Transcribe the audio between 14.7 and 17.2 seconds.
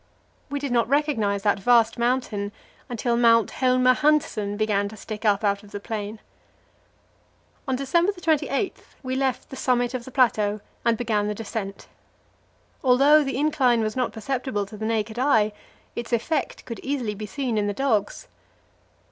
the naked eye, its effect could easily